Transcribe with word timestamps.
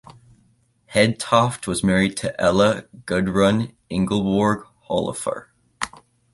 Hedtoft 0.95 1.67
was 1.67 1.83
married 1.83 2.17
to 2.17 2.41
Ella 2.41 2.85
Gudrun 3.05 3.75
Ingeborg 3.87 4.65
Holleufer. 4.89 5.49